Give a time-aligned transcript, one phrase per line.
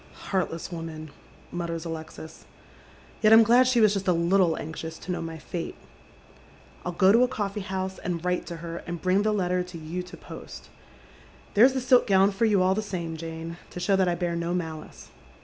[0.31, 1.11] "Heartless woman!"
[1.51, 2.45] mutters Alexis."
[3.21, 5.75] Yet I'm glad she was just a little anxious to know my fate.
[6.83, 9.77] I'll go to a coffee liouHe, and write to her, and bring the letter to
[9.77, 10.69] you to post.
[11.53, 14.35] There's the silk gown for you all the same, Jane, to show that I bear
[14.35, 15.09] no malice."